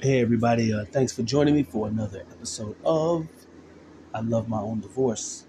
[0.00, 0.72] Hey, everybody.
[0.72, 3.26] Uh, thanks for joining me for another episode of
[4.14, 5.44] I Love My Own Divorce.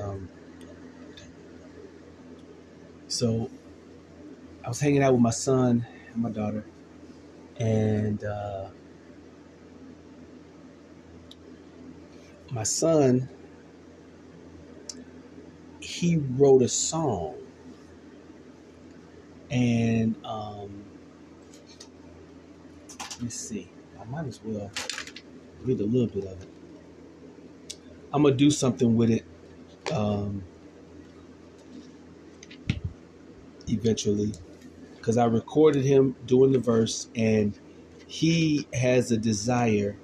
[0.00, 0.28] Um,
[3.08, 3.50] so,
[4.64, 6.64] I was hanging out with my son and my daughter,
[7.56, 8.68] and uh,
[12.52, 13.28] my son,
[15.80, 17.34] he wrote a song.
[19.50, 20.84] And um,
[23.16, 23.70] let me see.
[23.98, 24.70] I might as well
[25.62, 26.48] read a little bit of it.
[28.12, 29.24] I'm gonna do something with it
[29.90, 30.44] um,
[33.68, 34.32] eventually
[34.96, 37.58] because I recorded him doing the verse, and
[38.06, 39.96] he has a desire.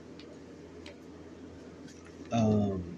[2.32, 2.96] Um,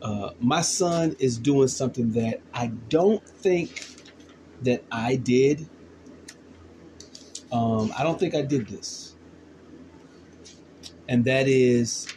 [0.00, 3.95] uh, my son is doing something that I don't think
[4.62, 5.68] that I did.
[7.52, 9.16] Um, I don't think I did this.
[11.08, 12.08] And that is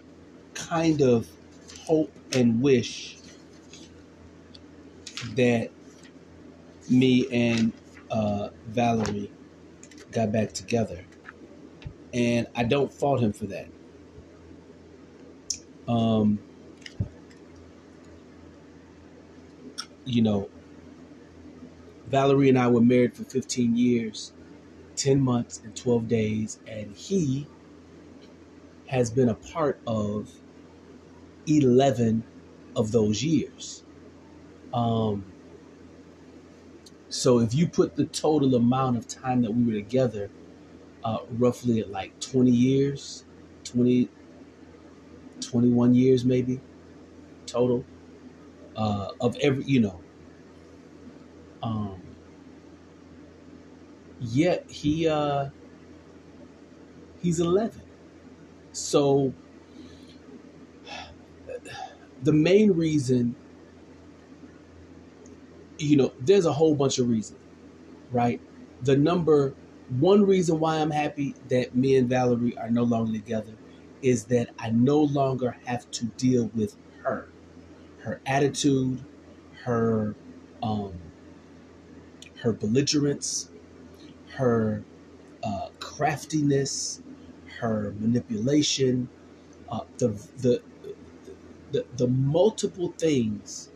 [0.54, 1.28] kind of
[1.86, 3.18] hope and wish
[5.36, 5.70] that
[6.90, 7.72] me and
[8.10, 9.32] uh, Valerie
[10.12, 11.06] got back together.
[12.14, 13.68] And I don't fault him for that.
[15.88, 16.40] Um,
[20.06, 20.50] you know,
[22.10, 24.34] Valerie and I were married for 15 years,
[24.96, 27.48] 10 months, and 12 days, and he
[28.88, 30.32] has been a part of
[31.48, 32.24] 11
[32.76, 33.84] of those years.
[34.74, 35.26] Um,
[37.10, 40.30] so if you put the total amount of time that we were together,
[41.04, 43.24] uh, roughly at like 20 years,
[43.64, 44.10] 20,
[45.42, 46.60] 21 years maybe
[47.46, 47.86] total
[48.76, 50.02] uh, of every, you know,
[51.64, 52.02] um,
[54.20, 55.50] yet he uh,
[57.22, 57.82] he's 11.
[58.72, 59.34] So
[62.24, 63.36] the main reason,
[65.78, 67.40] you know, there's a whole bunch of reasons,
[68.12, 68.42] right?
[68.84, 69.54] The number
[69.90, 73.54] one reason why I'm happy that me and Valerie are no longer together
[74.02, 77.30] is that I no longer have to deal with her,
[78.00, 79.04] her attitude,
[79.64, 80.16] her
[80.62, 80.94] um,
[82.42, 83.50] her belligerence,
[84.32, 84.84] her
[85.44, 87.02] uh, craftiness,
[87.60, 89.10] her manipulation,
[89.70, 90.62] uh, the, the,
[91.72, 93.70] the, the multiple things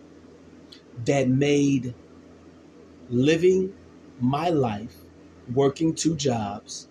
[1.05, 1.93] that made
[3.09, 3.73] living
[4.19, 4.95] my life,
[5.53, 6.87] working two jobs,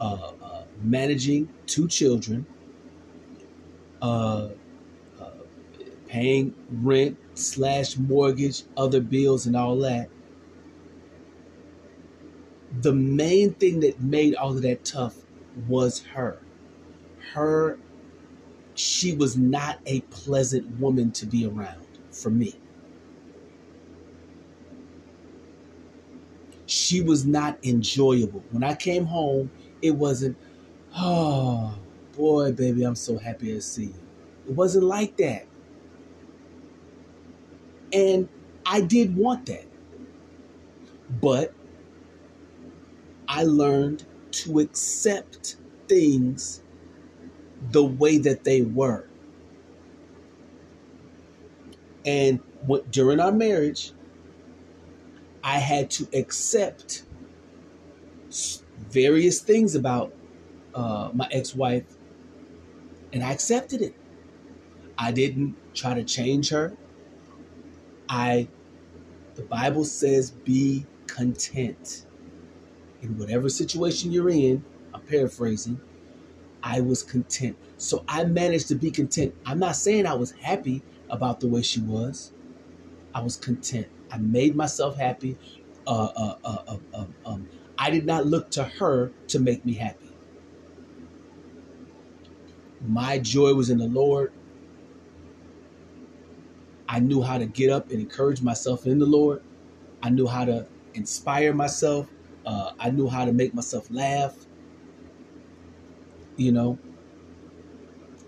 [0.00, 2.46] uh, uh, managing two children,
[4.02, 4.50] uh,
[5.20, 5.30] uh,
[6.08, 10.08] paying rent slash mortgage, other bills, and all that
[12.80, 15.16] the main thing that made all of that tough
[15.68, 16.38] was her.
[17.32, 17.78] Her,
[18.74, 22.54] she was not a pleasant woman to be around for me.
[26.66, 28.42] She was not enjoyable.
[28.50, 29.50] When I came home,
[29.82, 30.36] it wasn't,
[30.96, 31.78] oh
[32.16, 34.00] boy, baby, I'm so happy to see you.
[34.48, 35.46] It wasn't like that.
[37.92, 38.28] And
[38.66, 39.66] I did want that.
[41.20, 41.54] But
[43.34, 45.56] I learned to accept
[45.88, 46.62] things
[47.72, 49.08] the way that they were.
[52.06, 53.90] And what, during our marriage,
[55.42, 57.02] I had to accept
[58.78, 60.14] various things about
[60.72, 61.86] uh, my ex wife,
[63.12, 63.96] and I accepted it.
[64.96, 66.76] I didn't try to change her.
[68.08, 68.46] I,
[69.34, 72.06] the Bible says, be content
[73.04, 75.80] in whatever situation you're in, I'm paraphrasing,
[76.62, 77.56] I was content.
[77.76, 79.34] So I managed to be content.
[79.44, 82.32] I'm not saying I was happy about the way she was.
[83.14, 83.86] I was content.
[84.10, 85.36] I made myself happy.
[85.86, 89.74] Uh, uh, uh, uh um, um, I did not look to her to make me
[89.74, 90.10] happy.
[92.86, 94.32] My joy was in the Lord.
[96.88, 99.42] I knew how to get up and encourage myself in the Lord.
[100.02, 102.08] I knew how to inspire myself.
[102.44, 104.36] Uh, I knew how to make myself laugh.
[106.36, 106.80] You know,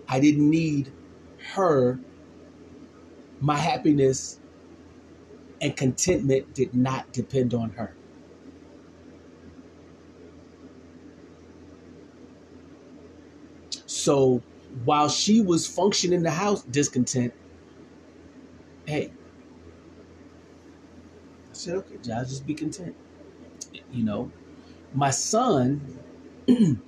[0.07, 0.93] I didn't need
[1.55, 2.01] her.
[3.39, 4.41] My happiness
[5.61, 7.97] and contentment did not depend on her.
[13.85, 14.43] So
[14.83, 17.33] while she was functioning in the house discontent,
[18.85, 19.13] hey,
[21.49, 22.95] I said, okay, Josh, just be content
[23.91, 24.31] you know,
[24.93, 25.81] my son,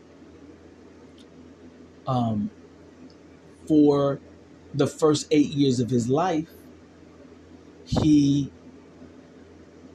[2.07, 2.49] um,
[3.67, 4.19] for
[4.73, 6.49] the first eight years of his life,
[7.85, 8.51] he,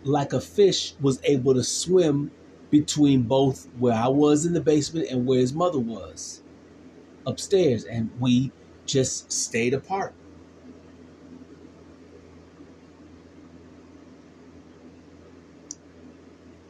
[0.04, 2.30] like a fish, was able to swim
[2.70, 6.42] between both where I was in the basement and where his mother was
[7.26, 7.84] upstairs.
[7.84, 8.52] And we
[8.86, 10.14] just stayed apart.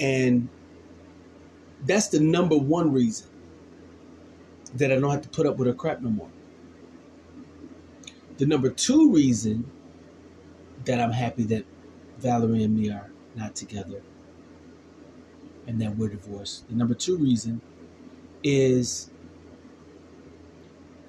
[0.04, 0.50] And
[1.86, 3.26] that's the number one reason
[4.74, 6.28] that I don't have to put up with her crap no more.
[8.36, 9.70] The number two reason
[10.84, 11.64] that I'm happy that
[12.18, 14.02] Valerie and me are not together
[15.66, 16.68] and that we're divorced.
[16.68, 17.62] The number two reason
[18.42, 19.10] is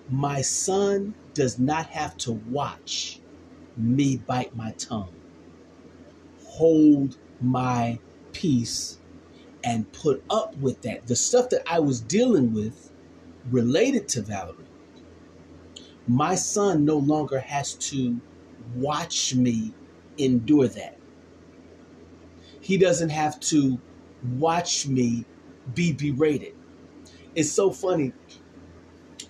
[0.09, 3.19] my son does not have to watch
[3.75, 5.13] me bite my tongue,
[6.45, 7.99] hold my
[8.35, 9.01] peace,
[9.63, 11.07] and put up with that.
[11.07, 12.93] The stuff that I was dealing with
[13.45, 14.71] related to Valerie,
[16.07, 18.21] my son no longer has to
[18.73, 19.75] watch me
[20.17, 21.01] endure that.
[22.61, 23.81] He doesn't have to
[24.21, 25.27] watch me
[25.73, 26.53] be berated.
[27.35, 28.15] It's so funny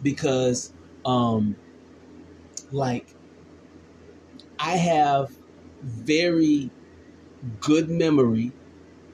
[0.01, 0.73] because
[1.05, 1.57] um
[2.71, 3.15] like
[4.59, 5.37] I have
[5.83, 6.73] very
[7.59, 8.53] good memory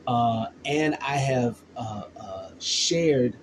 [0.08, 3.36] uh, and I have uh, uh, shared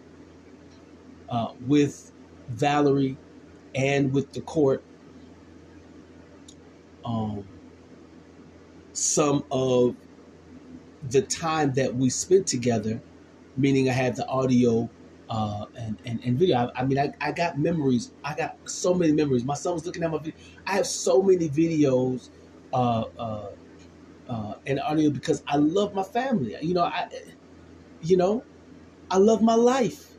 [1.28, 2.12] uh, with
[2.48, 3.16] Valerie
[3.74, 4.82] and with the court
[7.04, 7.44] um,
[8.92, 9.96] some of
[11.10, 13.00] the time that we spent together,
[13.56, 14.88] meaning I had the audio
[15.30, 16.56] uh, and, and, and video.
[16.56, 18.12] I, I, mean, I, I got memories.
[18.24, 19.44] I got so many memories.
[19.44, 20.34] My son was looking at my video.
[20.66, 22.30] I have so many videos
[22.72, 23.50] uh, uh,
[24.28, 26.56] uh, and audio because I love my family.
[26.60, 27.08] You know, I,
[28.02, 28.44] you know,
[29.10, 30.14] I love my life.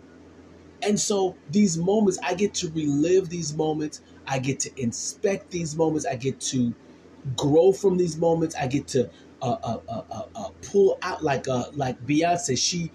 [0.81, 4.01] And so these moments, I get to relive these moments.
[4.25, 6.06] I get to inspect these moments.
[6.06, 6.73] I get to
[7.35, 8.56] grow from these moments.
[8.56, 9.09] I get to
[9.41, 12.57] uh, uh, uh, uh, uh pull out like uh, like Beyonce.
[12.57, 12.91] She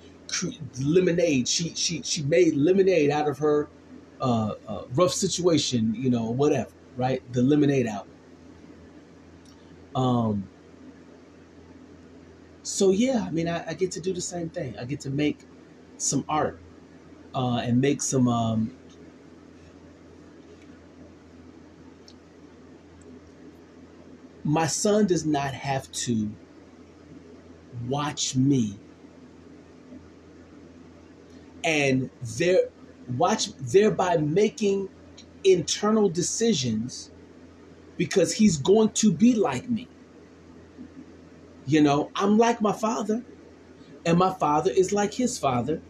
[0.81, 1.47] lemonade.
[1.47, 3.69] She she she made lemonade out of her
[4.21, 5.95] uh, uh, rough situation.
[5.95, 6.71] You know, whatever.
[6.97, 8.13] Right, the lemonade album.
[9.95, 10.49] Um.
[12.65, 14.79] So yeah, I mean, I, I get to do the same thing.
[14.79, 15.47] I get to make
[15.99, 16.61] some art
[17.35, 18.77] uh, and make some um,
[24.45, 26.35] my son does not have to
[27.89, 28.81] watch me
[31.65, 32.71] and there
[33.17, 34.89] watch thereby making
[35.45, 37.13] internal decisions
[37.99, 39.89] because he's going to be like me
[41.67, 43.25] you know i'm like my father
[44.07, 45.83] and my father is like his father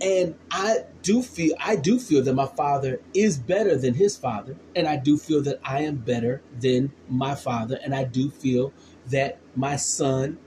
[0.00, 4.56] and I do feel I do feel that my father is better than his father,
[4.74, 8.74] and I do feel that I am better than my father, and I do feel
[9.06, 10.38] that my son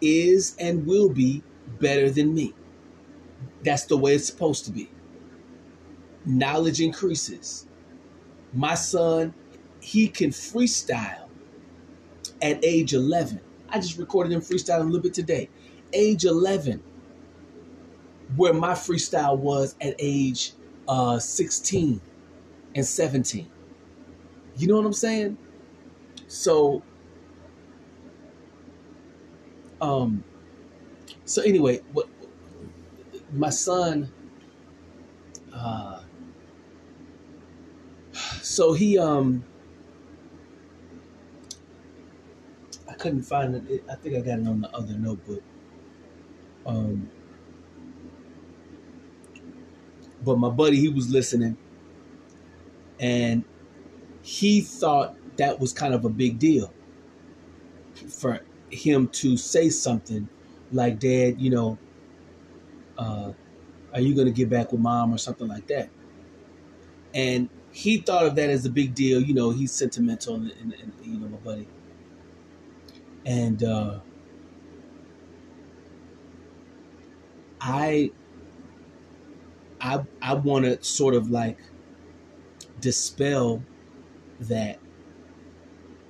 [0.00, 1.42] is and will be
[1.80, 2.54] better than me.
[3.62, 4.90] That's the way it's supposed to be.
[6.24, 7.66] Knowledge increases.
[8.52, 9.34] My son,
[9.80, 11.28] he can freestyle
[12.42, 13.40] at age 11.
[13.72, 15.48] I just recorded him freestyling a little bit today.
[15.92, 16.82] Age 11
[18.36, 20.52] where my freestyle was at age
[20.88, 22.00] uh, 16
[22.74, 23.50] and 17.
[24.56, 25.36] You know what I'm saying?
[26.28, 26.82] So,
[29.80, 30.24] um,
[31.24, 32.08] so anyway, what
[33.32, 34.12] my son,
[35.52, 36.02] uh,
[38.42, 39.44] so he, um,
[43.02, 43.84] couldn't find it.
[43.90, 45.42] I think I got it on the other notebook.
[46.64, 47.10] Um,
[50.24, 51.56] but my buddy, he was listening
[53.00, 53.44] and
[54.22, 56.72] he thought that was kind of a big deal
[58.08, 58.40] for
[58.70, 60.28] him to say something
[60.70, 61.78] like, Dad, you know,
[62.96, 63.32] uh,
[63.92, 65.90] are you going to get back with mom or something like that?
[67.12, 69.20] And he thought of that as a big deal.
[69.20, 71.66] You know, he's sentimental, and, and, and you know, my buddy.
[73.24, 74.00] And uh,
[77.60, 78.12] I
[79.80, 81.58] I I want to sort of like
[82.80, 83.62] dispel
[84.40, 84.80] that.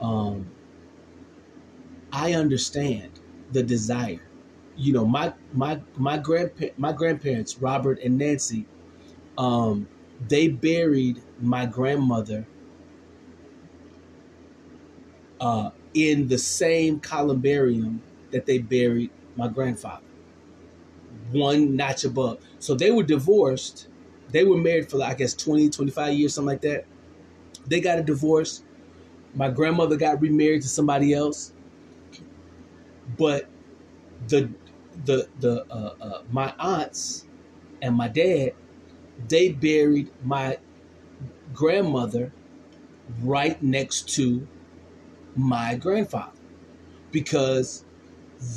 [0.01, 0.53] Um,
[2.13, 4.31] I understand the desire.
[4.77, 8.67] You know, my my my grandpa- my grandparents, Robert and Nancy,
[9.39, 9.89] um,
[10.21, 12.49] they buried my grandmother
[15.41, 20.03] uh, in the same columbarium that they buried my grandfather.
[21.33, 22.43] one notch above.
[22.59, 23.89] So they were divorced.
[24.29, 26.87] They were married for, I guess, 20, 25 years, something like that.
[27.67, 28.65] They got a divorce.
[29.35, 31.55] My grandmother got remarried to somebody else.
[33.07, 33.51] But
[34.29, 34.55] the
[35.05, 37.27] the the uh, uh, my aunts
[37.83, 38.55] and my dad,
[39.29, 40.59] they buried my
[41.53, 42.35] grandmother
[43.23, 44.49] right next to
[45.37, 46.33] my grandfather
[47.11, 47.85] because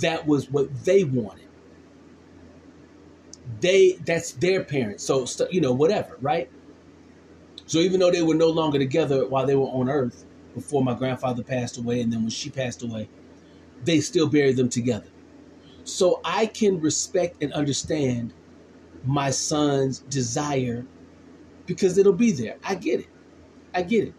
[0.02, 1.48] that was what they wanted.
[3.62, 5.04] They that's their parents.
[5.04, 6.50] So you know whatever, right?
[7.68, 10.94] So even though they were no longer together while they were on earth before my
[10.94, 13.10] grandfather passed away and then when she passed away,
[13.84, 15.08] they still buried them together.
[15.84, 18.34] So I can respect and understand
[19.04, 20.86] my son's desire
[21.66, 22.58] because it'll be there.
[22.64, 23.08] I get it.
[23.74, 24.14] I get it.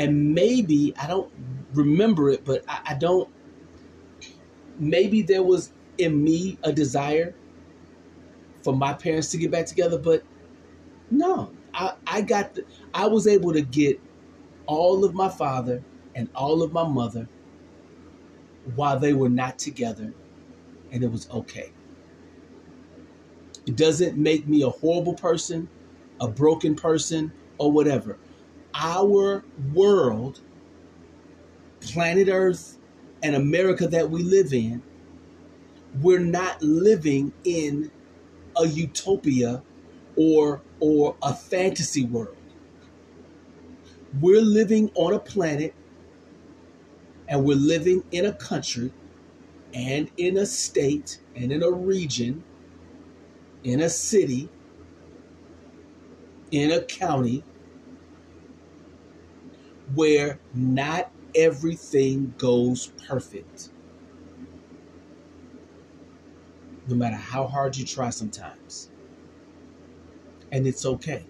[0.00, 1.30] And maybe, I don't
[1.74, 3.28] remember it, but I, I don't,
[4.78, 7.34] maybe there was in me a desire
[8.62, 10.24] for my parents to get back together, but
[11.10, 12.64] no, I, I got, the,
[12.94, 14.00] I was able to get
[14.66, 17.28] all of my father and all of my mother
[18.76, 20.14] while they were not together,
[20.92, 21.72] and it was okay.
[23.66, 25.68] It doesn't make me a horrible person,
[26.20, 28.18] a broken person, or whatever.
[28.74, 30.40] Our world,
[31.80, 32.78] planet Earth,
[33.22, 34.82] and America that we live in,
[36.00, 37.90] we're not living in
[38.56, 39.62] a utopia
[40.16, 42.36] or or a fantasy world.
[44.20, 45.74] We're living on a planet
[47.28, 48.92] and we're living in a country
[49.72, 52.42] and in a state and in a region,
[53.62, 54.48] in a city,
[56.50, 57.44] in a county
[59.94, 63.70] where not everything goes perfect.
[66.88, 68.90] No matter how hard you try sometimes.
[70.52, 71.24] And it's okay.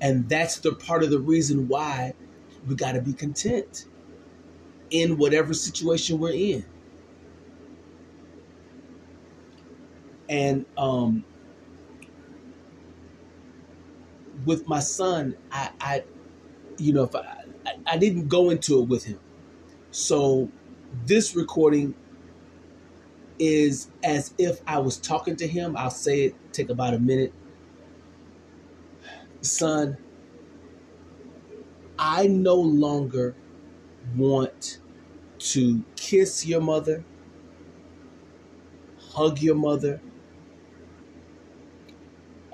[0.00, 2.14] And that's the part of the reason why
[2.66, 3.86] we got to be content
[4.90, 6.64] in whatever situation we're in.
[10.28, 11.24] And um,
[14.44, 16.04] with my son, I, I
[16.80, 19.20] you know, if I, I, I didn't go into it with him.
[19.90, 20.50] So
[21.06, 21.94] this recording
[23.38, 25.76] is as if I was talking to him.
[25.76, 27.32] I'll say it, take about a minute.
[29.40, 29.96] Son,
[31.98, 33.36] I no longer
[34.16, 34.80] want
[35.38, 37.04] to kiss your mother,
[38.98, 40.00] hug your mother,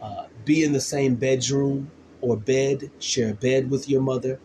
[0.00, 1.90] uh, be in the same bedroom
[2.20, 4.40] or bed, share a bed with your mother.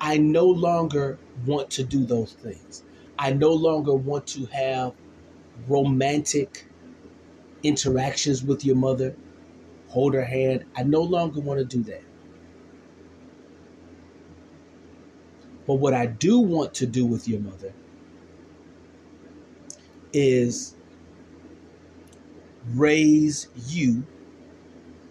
[0.00, 2.84] I no longer want to do those things.
[3.18, 4.94] I no longer want to have
[5.68, 6.66] romantic
[7.62, 9.16] interactions with your mother,
[9.88, 10.64] hold her hand.
[10.76, 12.02] I no longer want to do that.
[15.66, 17.72] But what I do want to do with your mother
[20.12, 20.76] is
[22.74, 24.04] raise you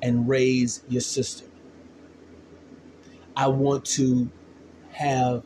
[0.02, 1.46] and raise your sister.
[3.36, 4.30] I want to
[4.92, 5.44] have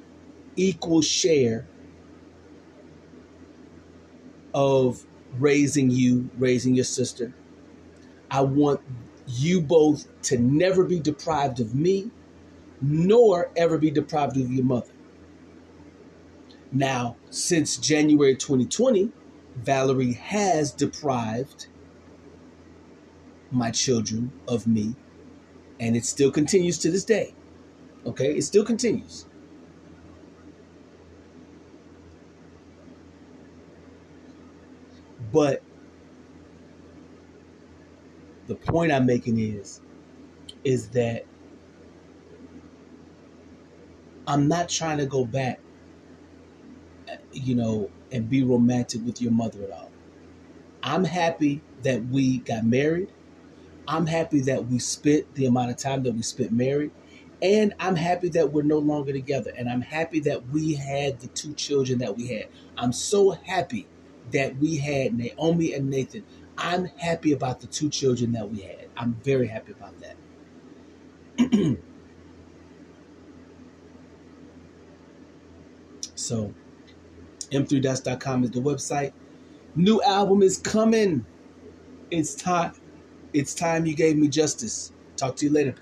[0.55, 1.67] equal share
[4.53, 5.05] of
[5.37, 7.33] raising you, raising your sister.
[8.31, 8.81] I want
[9.27, 12.11] you both to never be deprived of me,
[12.81, 14.91] nor ever be deprived of your mother.
[16.71, 19.11] Now, since January 2020,
[19.57, 21.67] Valerie has deprived
[23.51, 24.95] my children of me,
[25.79, 27.33] and it still continues to this day.
[28.05, 29.25] Okay, it still continues.
[35.31, 35.61] But
[38.47, 39.81] the point I'm making is
[40.63, 41.25] is that
[44.27, 45.59] I'm not trying to go back
[47.33, 49.91] you know, and be romantic with your mother at all.
[50.83, 53.11] I'm happy that we got married.
[53.87, 56.91] I'm happy that we spent the amount of time that we spent married.
[57.45, 59.53] And I'm happy that we're no longer together.
[59.55, 62.47] And I'm happy that we had the two children that we had.
[62.75, 63.85] I'm so happy
[64.31, 66.23] that we had Naomi and Nathan.
[66.57, 68.87] I'm happy about the two children that we had.
[68.97, 71.77] I'm very happy about that.
[76.15, 76.51] so
[77.51, 79.13] M3Dots.com is the website.
[79.75, 81.23] New album is coming.
[82.09, 82.73] It's time.
[83.33, 84.91] It's time you gave me justice.
[85.15, 85.75] Talk to you later.